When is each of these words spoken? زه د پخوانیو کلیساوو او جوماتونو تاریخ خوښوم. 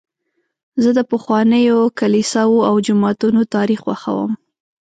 زه 0.83 0.89
د 0.97 0.99
پخوانیو 1.11 1.79
کلیساوو 1.99 2.65
او 2.69 2.75
جوماتونو 2.87 3.41
تاریخ 3.55 3.79
خوښوم. 3.85 4.31